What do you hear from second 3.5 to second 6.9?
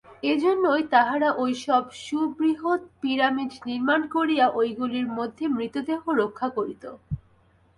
নির্মাণ করিয়া ঐগুলির মধ্যে মৃতদেহ রক্ষা করিত।